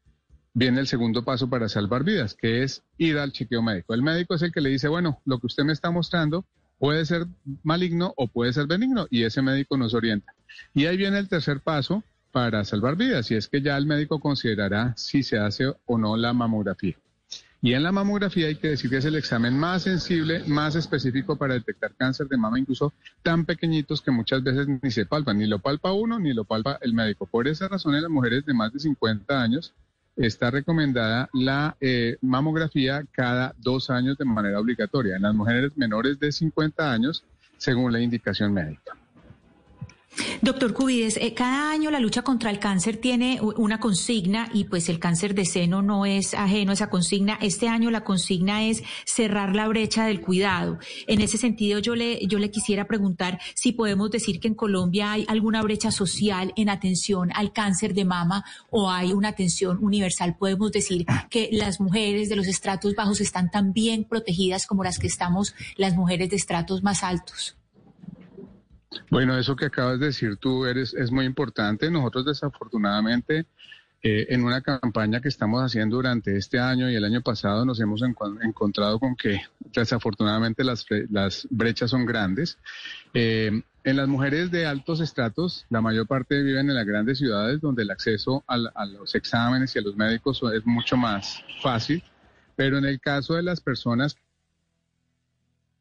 viene 0.53 0.81
el 0.81 0.87
segundo 0.87 1.25
paso 1.25 1.49
para 1.49 1.69
salvar 1.69 2.05
vidas, 2.05 2.35
que 2.35 2.63
es 2.63 2.83
ir 2.99 3.19
al 3.19 3.33
chequeo 3.33 3.63
médico. 3.63 3.95
El 3.95 4.03
médico 4.03 4.35
es 4.35 4.43
el 4.43 4.53
que 4.53 4.61
le 4.61 4.71
dice, 4.71 4.89
bueno, 4.89 5.21
lo 5.25 5.39
que 5.39 5.47
usted 5.47 5.65
me 5.65 5.73
está 5.73 5.91
mostrando 5.91 6.45
puede 6.79 7.05
ser 7.05 7.27
maligno 7.63 8.15
o 8.17 8.27
puede 8.27 8.53
ser 8.53 8.67
benigno, 8.67 9.07
y 9.11 9.25
ese 9.25 9.43
médico 9.43 9.77
nos 9.77 9.95
orienta. 9.95 10.33
Y 10.75 10.87
ahí 10.87 10.97
viene 10.97 11.19
el 11.19 11.29
tercer 11.29 11.61
paso 11.61 12.03
para 12.33 12.65
salvar 12.65 12.97
vidas, 12.97 13.31
y 13.31 13.35
es 13.35 13.49
que 13.49 13.61
ya 13.61 13.77
el 13.77 13.87
médico 13.87 14.19
considerará 14.19 14.95
si 14.97 15.23
se 15.23 15.39
hace 15.39 15.73
o 15.87 15.99
no 15.99 16.17
la 16.17 16.33
mamografía. 16.33 16.97
Y 17.63 17.75
en 17.75 17.83
la 17.83 17.93
mamografía 17.93 18.47
hay 18.47 18.57
que 18.57 18.69
decir 18.69 18.89
que 18.89 18.97
es 18.97 19.05
el 19.05 19.17
examen 19.17 19.59
más 19.59 19.83
sensible, 19.83 20.43
más 20.47 20.77
específico 20.77 21.37
para 21.37 21.53
detectar 21.55 21.95
cáncer 21.95 22.27
de 22.27 22.39
mama, 22.39 22.59
incluso 22.59 22.95
tan 23.23 23.45
pequeñitos 23.45 24.01
que 24.01 24.11
muchas 24.11 24.43
veces 24.43 24.67
ni 24.83 24.91
se 24.91 25.05
palpan, 25.05 25.37
ni 25.37 25.47
lo 25.47 25.59
palpa 25.59 25.93
uno 25.93 26.19
ni 26.19 26.33
lo 26.33 26.45
palpa 26.45 26.79
el 26.81 26.95
médico. 26.95 27.27
Por 27.27 27.47
esa 27.49 27.69
razón, 27.69 27.95
en 27.95 28.03
las 28.03 28.11
mujeres 28.11 28.47
de 28.47 28.55
más 28.55 28.73
de 28.73 28.81
50 28.81 29.43
años 29.43 29.75
está 30.17 30.51
recomendada 30.51 31.29
la 31.33 31.77
eh, 31.81 32.17
mamografía 32.21 33.05
cada 33.13 33.55
dos 33.59 33.91
años 33.91 34.19
de 34.19 34.25
manera 34.25 34.61
obligatoria 34.61 35.17
en 35.17 35.23
las 35.23 35.35
mujeres 35.35 35.77
menores 35.77 36.19
de 36.19 36.33
50 36.33 36.93
años, 36.93 37.25
según 37.59 37.93
la 37.93 38.01
indicación 38.01 38.53
médica. 38.53 38.97
Doctor 40.43 40.73
Cubides, 40.73 41.19
eh, 41.19 41.35
cada 41.35 41.71
año 41.71 41.91
la 41.91 42.01
lucha 42.01 42.23
contra 42.23 42.51
el 42.51 42.59
cáncer 42.59 42.97
tiene 42.97 43.41
una 43.43 43.79
consigna 43.79 44.49
y 44.53 44.65
pues 44.65 44.89
el 44.89 44.99
cáncer 44.99 45.35
de 45.35 45.45
seno 45.45 45.83
no 45.83 46.07
es 46.07 46.35
ajeno 46.35 46.71
a 46.71 46.75
esa 46.75 46.91
consigna. 46.91 47.39
Este 47.43 47.69
año 47.69 47.91
la 47.91 48.05
consigna 48.05 48.65
es 48.65 48.83
cerrar 49.05 49.55
la 49.55 49.69
brecha 49.69 50.07
del 50.07 50.21
cuidado. 50.21 50.79
En 51.07 51.21
ese 51.21 51.37
sentido 51.37 51.79
yo 51.79 51.95
le, 51.95 52.27
yo 52.27 52.39
le 52.39 52.51
quisiera 52.51 52.87
preguntar 52.87 53.39
si 53.55 53.73
podemos 53.73 54.11
decir 54.11 54.41
que 54.41 54.49
en 54.49 54.55
Colombia 54.55 55.13
hay 55.13 55.27
alguna 55.29 55.63
brecha 55.63 55.91
social 55.91 56.53
en 56.57 56.71
atención 56.71 57.31
al 57.35 57.53
cáncer 57.53 57.95
de 57.95 58.05
mama 58.05 58.45
o 58.71 58.91
hay 58.91 59.13
una 59.13 59.29
atención 59.29 59.79
universal. 59.81 60.37
Podemos 60.39 60.73
decir 60.73 61.07
que 61.29 61.51
las 61.53 61.81
mujeres 61.81 62.29
de 62.29 62.37
los 62.37 62.47
estratos 62.47 62.95
bajos 62.95 63.21
están 63.21 63.51
tan 63.51 63.73
bien 63.73 64.05
protegidas 64.05 64.67
como 64.67 64.85
las 64.85 64.99
que 64.99 65.07
estamos 65.07 65.55
las 65.77 65.95
mujeres 65.95 66.31
de 66.31 66.37
estratos 66.37 66.83
más 66.83 67.05
altos. 67.05 67.60
Bueno, 69.11 69.39
eso 69.39 69.57
que 69.57 69.67
acabas 69.67 70.01
de 70.01 70.07
decir 70.07 70.37
tú 70.37 70.67
eres, 70.67 70.95
es 70.95 71.11
muy 71.11 71.25
importante. 71.25 71.91
Nosotros 71.91 72.25
desafortunadamente 72.25 73.47
eh, 74.03 74.27
en 74.31 74.45
una 74.45 74.63
campaña 74.63 75.21
que 75.21 75.29
estamos 75.29 75.63
haciendo 75.63 75.97
durante 75.97 76.37
este 76.37 76.59
año 76.59 76.91
y 76.91 76.95
el 76.95 77.05
año 77.05 77.21
pasado 77.21 77.65
nos 77.67 77.79
hemos 77.81 78.03
encontrado 78.03 78.99
con 78.99 79.15
que 79.15 79.43
desafortunadamente 79.59 80.65
las, 80.65 80.87
las 81.11 81.47
brechas 81.51 81.91
son 81.91 82.07
grandes. 82.07 82.59
Eh, 83.13 83.63
en 83.83 83.97
las 83.97 84.09
mujeres 84.09 84.51
de 84.51 84.67
altos 84.67 85.01
estratos, 85.01 85.67
la 85.71 85.81
mayor 85.81 86.07
parte 86.07 86.43
viven 86.43 86.69
en 86.69 86.75
las 86.75 86.87
grandes 86.87 87.19
ciudades 87.19 87.61
donde 87.61 87.83
el 87.83 87.91
acceso 87.91 88.45
a, 88.47 88.57
los 88.87 89.15
exámenes 89.15 89.75
y 89.75 89.79
a 89.79 89.83
los 89.83 89.97
médicos 89.97 90.43
es 90.55 90.67
mucho 90.67 90.97
más 90.97 91.43
fácil, 91.63 92.03
pero 92.57 92.77
en 92.79 92.85
el 92.85 93.01
caso 93.01 93.35
de 93.35 93.43
las 93.43 93.61
personas 93.61 94.17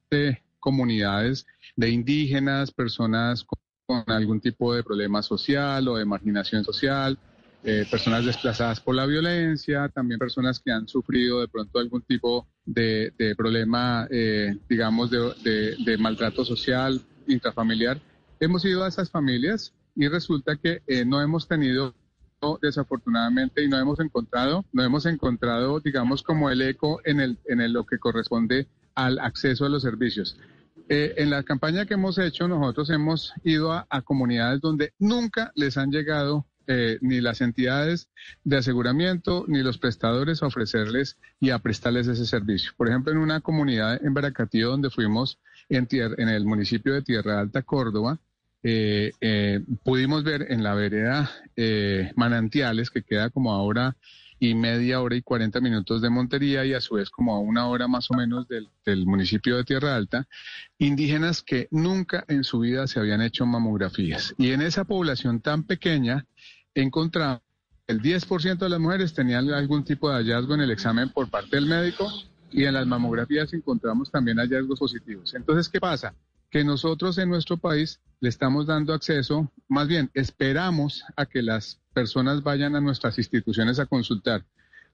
de 0.10 0.42
comunidades 0.60 1.46
de 1.76 1.90
indígenas, 1.90 2.72
personas 2.72 3.46
con 3.86 4.04
algún 4.08 4.40
tipo 4.40 4.74
de 4.74 4.84
problema 4.84 5.24
social 5.24 5.88
o 5.88 5.98
de 5.98 6.06
marginación 6.06 6.64
social, 6.64 7.18
eh, 7.64 7.86
personas 7.92 8.26
desplazadas 8.26 8.80
por 8.80 8.96
la 8.96 9.06
violencia, 9.06 9.90
también 9.90 10.18
personas 10.18 10.60
que 10.60 10.72
han 10.72 10.88
sufrido 10.88 11.42
de 11.42 11.48
pronto 11.50 11.80
algún 11.80 12.02
tipo 12.04 12.48
de, 12.66 13.12
problema, 13.38 14.08
eh, 14.10 14.58
digamos, 14.70 15.10
de, 15.10 15.98
maltrato 16.00 16.46
social, 16.46 17.02
intrafamiliar. 17.28 18.00
Hemos 18.40 18.64
ido 18.64 18.84
a 18.84 18.88
esas 18.88 19.10
familias 19.10 19.74
y 19.96 20.08
resulta 20.08 20.56
que 20.56 20.82
eh, 20.88 21.04
no 21.04 21.22
hemos 21.22 21.48
tenido 21.48 21.94
desafortunadamente 22.62 23.62
y 23.62 23.68
no 23.68 23.78
hemos 23.78 24.00
encontrado, 24.00 24.64
no 24.72 24.82
hemos 24.82 25.06
encontrado, 25.06 25.82
digamos, 25.82 26.24
como 26.24 26.50
el 26.50 26.62
eco 26.62 27.02
en, 27.04 27.20
el, 27.20 27.38
en 27.46 27.74
lo 27.74 27.86
que 27.86 28.00
corresponde 28.00 28.68
al 29.06 29.20
acceso 29.20 29.66
a 29.66 29.70
los 29.70 29.82
servicios. 29.82 30.38
en 30.92 31.30
la 31.30 31.44
campaña 31.44 31.86
que 31.86 31.94
hemos 31.94 32.18
hecho, 32.18 32.48
nosotros 32.48 32.90
hemos 32.90 33.34
ido 33.44 33.72
a, 33.72 34.02
comunidades 34.02 34.60
donde 34.60 34.94
nunca 34.98 35.52
les 35.56 35.78
han 35.78 35.92
llegado 35.92 36.48
eh, 36.66 36.98
ni 37.02 37.22
las 37.22 37.42
entidades 37.42 38.10
de 38.44 38.58
aseguramiento 38.58 39.46
ni 39.48 39.64
los 39.64 39.78
prestadores 39.78 40.44
a 40.44 40.48
ofrecerles 40.48 41.18
y 41.40 41.52
a 41.52 41.60
prestarles 41.60 42.08
ese 42.08 42.26
servicio. 42.26 42.74
Por 42.76 42.88
ejemplo, 42.90 43.12
en 43.12 43.20
una 43.20 43.42
comunidad 43.42 44.04
en 44.04 44.14
Baracatío 44.14 44.70
donde 44.70 44.90
fuimos 44.90 45.40
en, 45.70 45.88
en 45.92 46.30
el 46.30 46.46
municipio 46.46 46.94
de 46.94 47.02
Tierra 47.02 47.40
Alta, 47.40 47.62
Córdoba, 47.62 48.20
eh, 48.62 49.12
eh, 49.22 49.62
pudimos 49.84 50.24
ver 50.24 50.48
en 50.50 50.64
la 50.64 50.74
vereda 50.74 51.32
Manantiales, 52.16 52.90
que 52.90 53.04
queda 53.04 53.30
como 53.30 53.54
ahora 53.54 53.96
y 54.40 54.56
media 54.56 55.02
hora 55.02 55.16
y 55.16 55.22
40 55.22 55.60
minutos 55.60 56.02
de 56.02 56.10
Montería 56.10 56.66
y 56.66 56.74
a 56.74 56.82
su 56.82 56.96
vez 56.96 57.10
como 57.10 57.36
a 57.36 57.40
una 57.40 57.68
hora 57.68 57.88
más 57.88 58.10
o 58.10 58.14
menos 58.14 58.48
del, 58.48 58.70
municipio 59.06 59.58
de 59.58 59.64
Tierra 59.64 59.96
Alta, 59.96 60.28
indígenas 60.78 61.42
que 61.42 61.68
nunca 61.72 62.24
en 62.28 62.44
su 62.44 62.60
vida 62.60 62.88
se 62.88 63.00
habían 63.00 63.22
hecho 63.22 63.46
mamografías. 63.46 64.34
Y 64.38 64.52
en 64.52 64.62
esa 64.62 64.86
población 64.86 65.42
tan 65.42 65.64
pequeña, 65.64 66.26
encontramos 66.74 67.42
el 67.90 68.02
10% 68.04 68.60
de 68.60 68.70
las 68.70 68.80
mujeres 68.80 69.16
tenían 69.16 69.50
algún 69.50 69.84
tipo 69.84 70.12
de 70.12 70.18
hallazgo 70.18 70.54
en 70.54 70.62
el 70.62 70.70
examen 70.70 71.10
por 71.10 71.28
parte 71.28 71.56
del 71.56 71.66
médico 71.66 72.08
y 72.52 72.66
en 72.66 72.76
las 72.76 72.86
mamografías 72.86 73.52
encontramos 73.52 74.12
también 74.12 74.38
hallazgos 74.38 74.78
positivos. 74.78 75.34
Entonces, 75.34 75.70
¿qué 75.70 75.80
pasa? 75.80 76.14
Que 76.52 76.64
nosotros 76.64 77.18
en 77.18 77.30
nuestro 77.30 77.58
país 77.58 78.00
le 78.20 78.30
estamos 78.30 78.68
dando 78.68 78.94
acceso, 78.94 79.52
más 79.68 79.88
bien 79.88 80.12
esperamos 80.14 81.04
a 81.16 81.26
que 81.26 81.42
las 81.42 81.80
personas 82.00 82.42
vayan 82.44 82.78
a 82.78 82.80
nuestras 82.80 83.18
instituciones 83.18 83.78
a 83.78 83.86
consultar. 83.86 84.46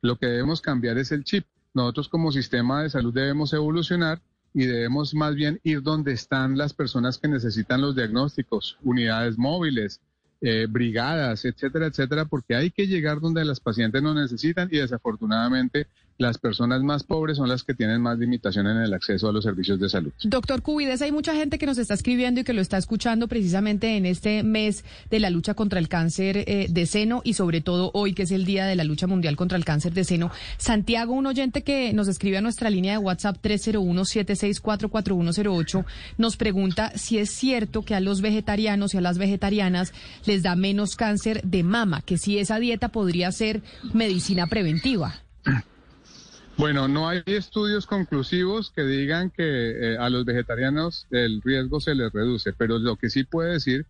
Lo 0.01 0.17
que 0.17 0.25
debemos 0.25 0.59
cambiar 0.59 0.97
es 0.97 1.11
el 1.11 1.23
chip. 1.23 1.45
Nosotros 1.75 2.09
como 2.09 2.31
sistema 2.31 2.81
de 2.81 2.89
salud 2.89 3.13
debemos 3.13 3.53
evolucionar 3.53 4.19
y 4.55 4.65
debemos 4.65 5.13
más 5.13 5.35
bien 5.35 5.59
ir 5.63 5.83
donde 5.83 6.13
están 6.13 6.57
las 6.57 6.73
personas 6.73 7.19
que 7.19 7.27
necesitan 7.27 7.81
los 7.81 7.95
diagnósticos, 7.95 8.79
unidades 8.83 9.37
móviles, 9.37 10.01
eh, 10.41 10.65
brigadas, 10.67 11.45
etcétera, 11.45 11.85
etcétera, 11.85 12.25
porque 12.25 12.55
hay 12.55 12.71
que 12.71 12.87
llegar 12.87 13.19
donde 13.19 13.45
las 13.45 13.59
pacientes 13.59 14.01
no 14.01 14.15
necesitan 14.15 14.67
y 14.71 14.77
desafortunadamente 14.77 15.85
las 16.17 16.37
personas 16.37 16.81
más 16.81 17.03
pobres 17.03 17.35
son 17.37 17.49
las 17.49 17.63
que 17.63 17.73
tienen 17.73 18.01
más 18.01 18.17
limitación 18.17 18.67
en 18.67 18.77
el 18.77 18.93
acceso 18.93 19.27
a 19.27 19.33
los 19.33 19.43
servicios 19.43 19.77
de 19.79 19.89
salud. 19.89 20.13
Doctor 20.23 20.61
Cubides, 20.61 21.01
hay 21.01 21.11
mucha 21.11 21.35
gente 21.35 21.57
que 21.57 21.65
nos 21.65 21.77
está 21.77 21.93
escribiendo 21.93 22.39
y 22.39 22.45
que 22.45 22.53
lo 22.53 22.61
está 22.61 22.77
escuchando 22.77 23.27
precisamente 23.27 23.97
en 23.97 24.05
este 24.05 24.41
mes 24.43 24.85
de 25.09 25.19
la 25.19 25.29
lucha 25.29 25.55
contra 25.55 25.77
el 25.79 25.89
cáncer 25.89 26.37
eh, 26.37 26.67
de 26.69 26.85
seno 26.85 27.19
y 27.23 27.33
sobre 27.33 27.59
todo 27.61 27.91
hoy 27.93 28.13
que 28.13 28.23
es 28.23 28.31
el 28.31 28.45
Día 28.45 28.65
de 28.65 28.75
la 28.75 28.85
Lucha 28.85 29.07
Mundial 29.07 29.35
contra 29.35 29.57
el 29.57 29.65
Cáncer 29.65 29.93
de 29.93 30.05
Seno. 30.05 30.31
Santiago, 30.57 31.13
un 31.13 31.25
oyente 31.25 31.63
que 31.63 31.91
nos 31.93 32.07
escribe 32.07 32.37
a 32.37 32.41
nuestra 32.41 32.69
línea 32.69 32.91
de 32.93 32.99
WhatsApp 32.99 33.37
301-7644108, 33.43 35.83
nos 36.17 36.37
pregunta 36.37 36.93
si 36.95 37.17
es 37.17 37.29
cierto 37.29 37.81
que 37.81 37.95
a 37.95 37.99
los 37.99 38.21
vegetarianos 38.21 38.93
y 38.93 38.97
a 38.97 39.01
las 39.01 39.17
vegetarianas 39.17 39.91
les 40.25 40.43
da 40.43 40.55
menos 40.55 40.95
cáncer 40.95 41.41
de 41.43 41.63
mama, 41.63 42.01
que 42.01 42.17
si 42.17 42.39
esa 42.39 42.59
dieta 42.59 42.87
podría 42.89 43.31
ser 43.31 43.61
medicina 43.93 44.47
preventiva. 44.47 45.15
Bueno, 46.57 46.87
no 46.87 47.09
hay 47.09 47.21
estudios 47.25 47.85
conclusivos 47.85 48.71
que 48.73 48.83
digan 48.83 49.29
que 49.29 49.43
eh, 49.43 49.97
a 49.97 50.09
los 50.09 50.23
vegetarianos 50.23 51.05
el 51.11 51.41
riesgo 51.41 51.81
se 51.81 51.95
les 51.95 52.13
reduce, 52.13 52.53
pero 52.53 52.79
lo 52.79 52.95
que 52.95 53.09
sí 53.09 53.25
puede 53.25 53.51
decir 53.51 53.85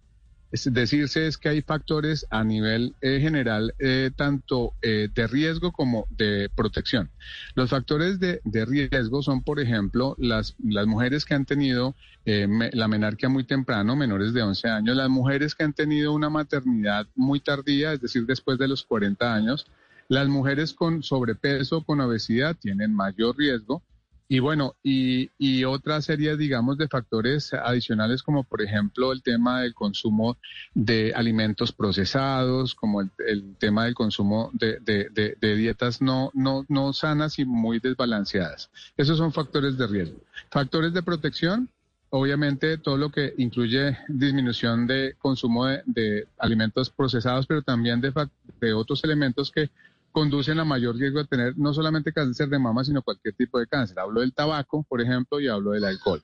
es 0.51 0.73
decirse 0.73 1.27
es 1.27 1.37
que 1.37 1.49
hay 1.49 1.61
factores 1.61 2.25
a 2.31 2.43
nivel 2.43 2.95
eh, 3.01 3.19
general 3.21 3.75
eh, 3.77 4.09
tanto 4.15 4.73
de 4.81 5.27
riesgo 5.27 5.73
como 5.73 6.07
de 6.09 6.49
protección. 6.55 7.09
Los 7.55 7.69
factores 7.69 8.19
de, 8.19 8.39
riesgo 8.65 9.21
son, 9.21 9.43
por 9.43 9.59
ejemplo, 9.59 10.15
las, 10.17 10.55
las 10.63 10.87
mujeres 10.87 11.25
que 11.25 11.33
han 11.33 11.45
tenido 11.45 11.93
la 12.25 12.87
menarquia 12.87 13.27
muy 13.29 13.43
temprano, 13.43 13.95
menores 13.95 14.33
de 14.33 14.41
11 14.41 14.69
años, 14.69 14.95
las 14.95 15.09
mujeres 15.09 15.53
que 15.53 15.63
han 15.63 15.73
tenido 15.73 16.13
una 16.13 16.29
maternidad 16.29 17.05
muy 17.15 17.39
tardía, 17.39 17.93
es 17.93 18.01
decir, 18.01 18.25
después 18.25 18.57
de 18.57 18.67
los 18.67 18.83
40 18.83 19.33
años, 19.33 19.67
las 20.07 20.27
mujeres 20.27 20.73
con 20.73 21.03
sobrepeso, 21.03 21.83
con 21.83 22.01
obesidad, 22.01 22.55
tienen 22.59 22.93
mayor 22.93 23.37
riesgo. 23.37 23.81
Y 24.27 24.39
bueno, 24.39 24.75
y, 24.81 25.63
otra 25.65 26.01
serie, 26.01 26.35
digamos, 26.35 26.79
de 26.79 26.87
factores 26.87 27.53
adicionales, 27.53 28.23
como 28.23 28.43
por 28.43 28.61
ejemplo 28.63 29.11
el 29.11 29.21
tema 29.21 29.61
del 29.61 29.75
consumo 29.75 30.37
de 30.73 31.13
alimentos 31.15 31.71
procesados, 31.71 32.73
como 32.73 33.01
el, 33.01 33.11
tema 33.59 33.85
del 33.85 33.93
consumo 33.93 34.49
de, 34.53 35.35
dietas 35.41 36.01
no, 36.01 36.31
no, 36.33 36.65
no 36.69 36.91
sanas 36.93 37.37
y 37.37 37.45
muy 37.45 37.79
desbalanceadas. 37.79 38.71
Esos 38.97 39.19
son 39.19 39.31
factores 39.31 39.77
de 39.77 39.85
riesgo. 39.85 40.19
Factores 40.49 40.91
de 40.93 41.03
protección, 41.03 41.69
obviamente 42.09 42.79
todo 42.79 42.97
lo 42.97 43.11
que 43.11 43.33
incluye 43.37 43.97
disminución 44.07 44.87
de 44.87 45.15
consumo 45.19 45.67
de, 45.67 46.27
alimentos 46.39 46.89
procesados, 46.89 47.45
pero 47.45 47.61
también 47.61 48.01
de, 48.01 48.11
de 48.59 48.73
otros 48.73 49.03
elementos 49.03 49.51
que 49.51 49.69
conducen 50.15 50.57
a 50.61 50.63
mayor 50.63 50.95
riesgo 50.95 51.19
de 51.19 51.25
tener 51.25 51.57
no 51.57 51.73
solamente 51.73 52.13
cáncer 52.13 52.47
de 52.47 52.57
mama, 52.57 52.85
sino 52.85 53.01
cualquier 53.01 53.33
tipo 53.33 53.59
de 53.59 53.67
cáncer. 53.67 53.99
Hablo 53.99 54.21
del 54.21 54.33
tabaco, 54.33 54.85
por 54.87 55.01
ejemplo, 55.01 55.41
y 55.41 55.49
hablo 55.49 55.71
del 55.71 55.83
alcohol. 55.83 56.23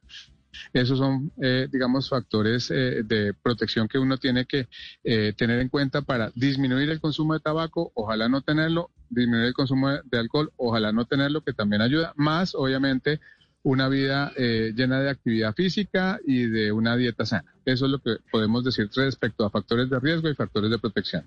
Esos 0.71 0.97
son, 0.97 1.29
eh, 1.41 1.67
digamos, 1.69 2.07
factores 2.07 2.71
eh, 2.71 3.03
de 3.03 3.33
protección 3.33 3.89
que 3.89 3.99
uno 3.99 4.15
tiene 4.17 4.45
que 4.45 4.69
eh, 5.03 5.33
tener 5.35 5.59
en 5.59 5.67
cuenta 5.67 6.03
para 6.03 6.31
disminuir 6.35 6.89
el 6.89 7.01
consumo 7.01 7.33
de 7.33 7.41
tabaco, 7.41 7.91
ojalá 7.93 8.29
no 8.29 8.41
tenerlo, 8.41 8.91
disminuir 9.09 9.47
el 9.47 9.53
consumo 9.53 9.89
de, 9.89 10.17
alcohol, 10.17 10.53
ojalá 10.55 10.93
no 10.93 11.03
tenerlo, 11.03 11.41
que 11.41 11.51
también 11.51 11.81
ayuda, 11.81 12.13
más 12.15 12.55
obviamente 12.55 13.19
una 13.63 13.89
vida 13.89 14.31
llena 14.37 15.01
de 15.01 15.09
actividad 15.09 15.53
física 15.53 16.17
y 16.25 16.45
de 16.45 16.71
una 16.71 16.95
dieta 16.95 17.25
sana. 17.25 17.53
Eso 17.65 17.85
es 17.85 17.91
lo 17.91 17.99
que 17.99 18.15
podemos 18.31 18.63
decir 18.63 18.89
respecto 18.95 19.45
a 19.45 19.51
factores 19.51 19.89
de 19.89 19.99
riesgo 19.99 20.29
y 20.29 20.33
factores 20.33 20.71
de 20.71 20.79
protección. 20.79 21.25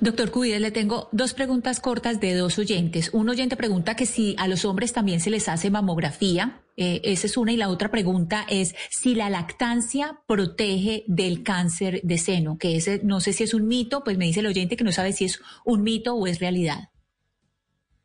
Doctor 0.00 0.30
Cubides, 0.30 0.60
le 0.60 0.70
tengo 0.70 1.08
dos 1.12 1.32
preguntas 1.32 1.80
cortas 1.80 2.20
de 2.20 2.34
dos 2.34 2.58
oyentes. 2.58 3.10
Un 3.12 3.28
oyente 3.28 3.56
pregunta 3.56 3.94
que 3.94 4.06
si 4.06 4.34
a 4.38 4.48
los 4.48 4.64
hombres 4.64 4.92
también 4.92 5.20
se 5.20 5.30
les 5.30 5.48
hace 5.48 5.70
mamografía. 5.70 6.60
Eh, 6.76 7.00
esa 7.04 7.26
es 7.26 7.36
una. 7.36 7.52
Y 7.52 7.56
la 7.56 7.68
otra 7.68 7.90
pregunta 7.90 8.44
es 8.48 8.74
si 8.90 9.14
la 9.14 9.30
lactancia 9.30 10.20
protege 10.26 11.04
del 11.06 11.42
cáncer 11.42 12.00
de 12.02 12.18
seno, 12.18 12.58
que 12.58 12.76
ese 12.76 13.00
no 13.04 13.20
sé 13.20 13.32
si 13.32 13.44
es 13.44 13.54
un 13.54 13.68
mito, 13.68 14.02
pues 14.04 14.18
me 14.18 14.26
dice 14.26 14.40
el 14.40 14.46
oyente 14.46 14.76
que 14.76 14.84
no 14.84 14.92
sabe 14.92 15.12
si 15.12 15.24
es 15.26 15.40
un 15.64 15.82
mito 15.82 16.14
o 16.14 16.26
es 16.26 16.40
realidad. 16.40 16.89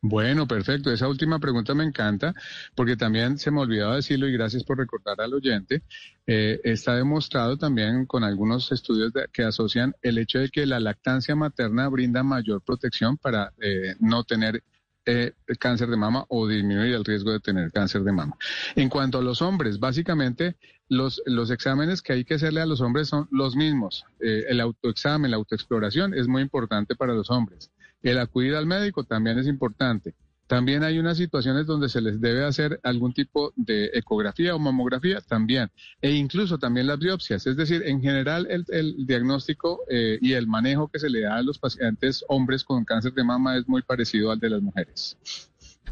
Bueno, 0.08 0.48
perfecto. 0.48 0.92
Esa 0.92 1.08
última 1.08 1.40
pregunta 1.40 1.74
me 1.74 1.84
encanta 1.84 2.36
porque 2.76 2.96
también 2.96 3.40
se 3.40 3.50
me 3.50 3.62
olvidaba 3.62 3.96
decirlo 3.96 4.28
y 4.28 4.34
gracias 4.34 4.64
por 4.64 4.78
recordar 4.78 5.20
al 5.20 5.34
oyente. 5.34 5.82
Eh, 6.28 6.62
está 6.64 6.96
demostrado 6.96 7.58
también 7.58 8.06
con 8.06 8.24
algunos 8.24 8.72
estudios 8.72 9.12
que 9.34 9.42
asocian 9.42 9.96
el 10.04 10.20
hecho 10.20 10.38
de 10.38 10.50
que 10.50 10.68
la 10.68 10.80
lactancia 10.80 11.36
materna 11.36 11.88
brinda 11.90 12.22
mayor 12.22 12.62
protección 12.62 13.18
para 13.18 13.52
eh, 13.60 13.96
no 14.00 14.24
tener 14.24 14.62
eh, 15.08 15.34
cáncer 15.58 15.90
de 15.90 15.98
mama 15.98 16.24
o 16.30 16.48
disminuir 16.48 16.94
el 16.94 17.04
riesgo 17.04 17.32
de 17.32 17.40
tener 17.40 17.72
cáncer 17.72 18.04
de 18.04 18.12
mama. 18.12 18.38
En 18.76 18.90
cuanto 18.90 19.18
a 19.18 19.24
los 19.24 19.42
hombres, 19.42 19.80
básicamente 19.80 20.56
los, 20.88 21.20
los 21.26 21.50
exámenes 21.50 22.04
que 22.04 22.14
hay 22.14 22.26
que 22.26 22.36
hacerle 22.36 22.62
a 22.62 22.68
los 22.68 22.80
hombres 22.80 23.08
son 23.08 23.28
los 23.32 23.56
mismos. 23.56 24.06
el 24.20 24.62
autoexamen, 24.62 25.32
la 25.32 25.38
autoexploración 25.38 26.14
es 26.14 26.28
muy 26.28 26.44
importante 26.44 26.96
para 26.96 27.16
los 27.16 27.32
hombres. 27.32 27.72
El 28.06 28.20
acudir 28.20 28.54
al 28.54 28.68
médico 28.68 29.04
también 29.04 29.40
es 29.40 29.48
importante. 29.48 30.14
También 30.46 30.84
hay 30.84 31.00
unas 31.00 31.18
situaciones 31.18 31.66
donde 31.66 31.90
se 31.90 32.02
les 32.02 32.22
debe 32.22 32.46
hacer 32.46 32.80
algún 32.84 33.14
tipo 33.14 33.52
de 33.56 33.90
ecografía 33.96 34.54
o 34.54 34.60
mamografía 34.60 35.22
también, 35.22 35.72
e 36.00 36.12
incluso 36.12 36.60
también 36.60 36.86
las 36.86 37.00
biopsias. 37.00 37.48
Es 37.48 37.58
decir, 37.58 37.82
en 37.84 38.04
general 38.04 38.48
el, 38.52 39.08
diagnóstico 39.08 39.82
eh, 39.90 40.20
y 40.22 40.34
el 40.34 40.46
manejo 40.46 40.88
que 40.88 41.00
se 41.00 41.10
le 41.10 41.22
da 41.22 41.38
a 41.38 41.42
los 41.42 41.58
pacientes 41.58 42.24
hombres 42.28 42.64
con 42.64 42.86
cáncer 42.86 43.14
de 43.14 43.24
mama 43.24 43.58
es 43.58 43.68
muy 43.68 43.82
parecido 43.82 44.30
al 44.30 44.40
de 44.40 44.52
las 44.52 44.62
mujeres. 44.62 45.18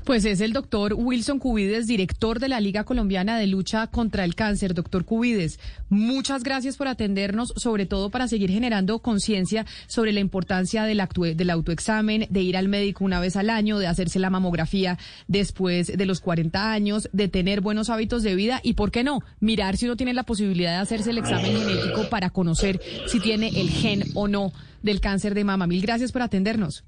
Pues 0.04 0.26
es 0.26 0.42
el 0.42 0.52
doctor 0.52 0.96
Wilson 0.98 1.40
Cubides, 1.40 1.88
director 1.88 2.40
de 2.40 2.50
la 2.50 2.60
Liga 2.60 2.84
Colombiana 2.84 3.40
de 3.40 3.48
Lucha 3.48 3.88
contra 3.88 4.26
el 4.26 4.36
Cáncer. 4.36 4.74
Doctor 4.74 5.06
Cubides, 5.06 5.60
muchas 5.88 6.44
gracias 6.44 6.76
por 6.76 6.90
atendernos, 6.90 7.54
sobre 7.56 7.86
todo 7.86 8.10
para 8.10 8.28
seguir 8.28 8.52
generando 8.52 9.00
conciencia 9.00 9.66
sobre 9.88 10.12
la 10.12 10.20
importancia 10.20 10.84
del, 10.84 11.02
del 11.38 11.50
autoexamen, 11.50 12.28
de 12.30 12.42
ir 12.42 12.58
al 12.58 12.68
médico 12.68 13.06
una 13.06 13.22
vez 13.22 13.38
al 13.38 13.50
año, 13.50 13.80
de 13.80 13.88
hacerse 13.88 14.20
la 14.20 14.30
mamografía 14.30 14.98
después 15.30 15.98
de 15.98 16.06
los 16.06 16.20
40 16.20 16.74
años, 16.74 17.08
de 17.14 17.30
tener 17.30 17.62
buenos 17.62 17.90
hábitos 17.90 18.24
de 18.24 18.36
vida 18.36 18.60
y, 18.62 18.74
¿por 18.74 18.92
qué 18.92 19.06
no?, 19.06 19.20
mirar 19.40 19.78
si 19.78 19.86
uno 19.86 19.96
tiene 19.96 20.14
la 20.14 20.24
posibilidad 20.24 20.72
de 20.72 20.82
hacerse 20.82 21.12
el 21.12 21.20
examen 21.20 21.56
genético 21.56 22.10
para 22.10 22.30
conocer 22.30 22.82
si 23.08 23.22
tiene 23.22 23.48
el 23.56 23.70
gen 23.70 24.04
o 24.16 24.28
no 24.28 24.52
del 24.82 25.00
cáncer 25.00 25.34
de 25.34 25.46
mama. 25.46 25.66
Mil 25.66 25.82
gracias 25.82 26.12
por 26.12 26.22
atendernos. 26.22 26.84